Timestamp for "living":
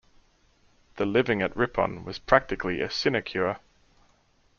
1.05-1.43